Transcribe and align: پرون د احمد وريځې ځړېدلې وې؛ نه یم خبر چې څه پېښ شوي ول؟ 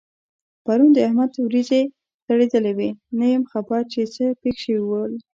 پرون 0.65 0.89
د 0.93 0.97
احمد 1.07 1.31
وريځې 1.45 1.81
ځړېدلې 2.27 2.71
وې؛ 2.75 2.89
نه 3.17 3.25
یم 3.33 3.43
خبر 3.51 3.81
چې 3.93 4.01
څه 4.13 4.25
پېښ 4.41 4.55
شوي 4.63 4.81
ول؟ 4.85 5.13